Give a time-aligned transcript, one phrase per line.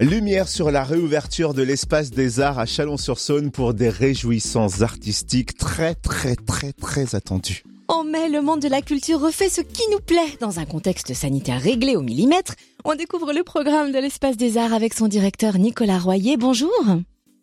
[0.00, 5.96] Lumière sur la réouverture de l'espace des arts à Chalon-sur-Saône pour des réjouissances artistiques très
[5.96, 7.64] très très très attendues.
[7.88, 10.36] En mai, le monde de la culture refait ce qui nous plaît.
[10.40, 14.72] Dans un contexte sanitaire réglé au millimètre, on découvre le programme de l'espace des arts
[14.72, 16.36] avec son directeur Nicolas Royer.
[16.36, 16.70] Bonjour.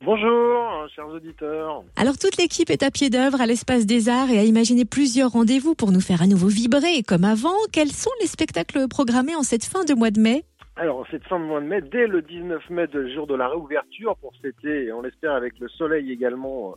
[0.06, 1.84] Bonjour, chers auditeurs.
[1.98, 5.32] Alors toute l'équipe est à pied d'œuvre à l'espace des arts et a imaginé plusieurs
[5.32, 7.56] rendez-vous pour nous faire à nouveau vibrer comme avant.
[7.74, 10.46] Quels sont les spectacles programmés en cette fin de mois de mai?
[10.78, 13.48] Alors, cette fin de mois de mai, dès le 19 mai, le jour de la
[13.48, 16.76] réouverture, pour fêter, et on l'espère avec le soleil également,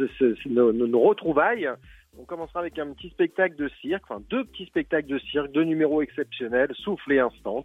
[0.00, 1.70] euh, nos, retrouvailles,
[2.18, 5.64] on commencera avec un petit spectacle de cirque, enfin deux petits spectacles de cirque, deux
[5.64, 7.64] numéros exceptionnels, souffle et instant.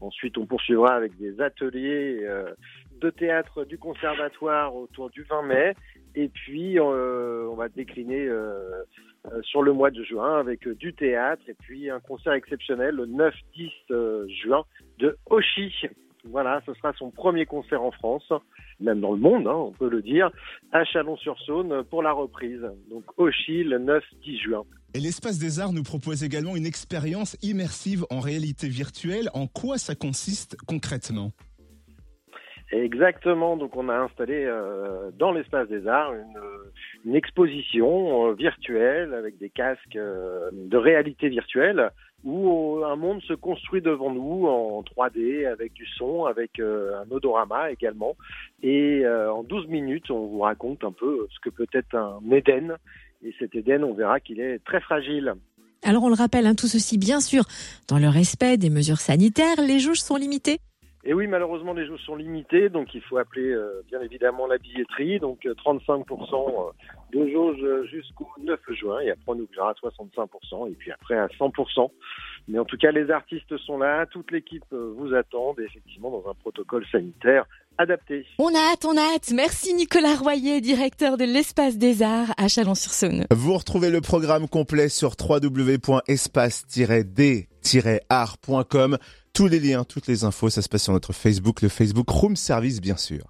[0.00, 2.52] Ensuite, on poursuivra avec des ateliers euh,
[3.00, 5.74] de théâtre du conservatoire autour du 20 mai.
[6.14, 8.84] Et puis, euh, on va décliner euh,
[9.26, 13.06] euh, sur le mois de juin avec du théâtre et puis un concert exceptionnel le
[13.06, 14.64] 9-10 euh, juin
[14.98, 15.72] de Oshi.
[16.26, 18.32] Voilà, ce sera son premier concert en France,
[18.80, 20.30] même dans le monde, hein, on peut le dire,
[20.72, 22.62] à Chalon-sur-Saône pour la reprise.
[22.90, 24.62] Donc Oshi le 9-10 juin.
[24.94, 29.28] Et l'espace des arts nous propose également une expérience immersive en réalité virtuelle.
[29.34, 31.32] En quoi ça consiste concrètement?
[32.74, 36.12] Exactement, donc on a installé euh, dans l'espace des arts
[37.04, 41.90] une, exposition euh, virtuelle avec des casques euh, de réalité virtuelle
[42.24, 47.70] où un monde se construit devant nous en 3D avec du son, avec un odorama
[47.70, 48.16] également.
[48.62, 52.78] Et en 12 minutes, on vous raconte un peu ce que peut être un Éden.
[53.22, 55.34] Et cet Éden, on verra qu'il est très fragile.
[55.82, 57.44] Alors on le rappelle, hein, tout ceci bien sûr
[57.88, 60.60] dans le respect des mesures sanitaires, les jauges sont limitées
[61.06, 64.56] et oui, malheureusement, les jauges sont limitées, donc il faut appeler euh, bien évidemment la
[64.56, 65.20] billetterie.
[65.20, 66.72] Donc 35% euh,
[67.12, 71.26] de jauge jusqu'au 9 juin, et après on ouvrira à 65%, et puis après à
[71.26, 71.90] 100%.
[72.48, 76.30] Mais en tout cas, les artistes sont là, toute l'équipe euh, vous attend, effectivement dans
[76.30, 77.46] un protocole sanitaire
[77.76, 78.26] adapté.
[78.38, 79.32] On a hâte, on a hâte.
[79.34, 83.26] Merci Nicolas Royer, directeur de l'Espace des Arts à Chalon-sur-Saône.
[83.30, 85.16] Vous retrouvez le programme complet sur
[87.64, 88.98] www.espace-d-art.com.
[89.32, 92.36] Tous les liens, toutes les infos, ça se passe sur notre Facebook, le Facebook Room
[92.36, 93.22] Service bien sûr.